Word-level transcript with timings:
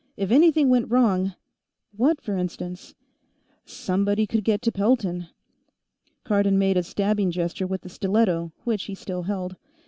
If 0.17 0.31
anything 0.31 0.69
went 0.69 0.89
wrong" 0.89 1.35
"What, 1.95 2.19
for 2.21 2.35
instance?" 2.35 2.95
"Somebody 3.65 4.25
could 4.25 4.43
get 4.43 4.63
to 4.63 4.71
Pelton." 4.71 5.27
Cardon 6.23 6.57
made 6.57 6.75
a 6.77 6.81
stabbing 6.81 7.29
gesture 7.29 7.67
with 7.67 7.81
the 7.81 7.89
stiletto, 7.89 8.51
which 8.63 8.85
he 8.85 8.95
still 8.95 9.21
held. 9.21 9.57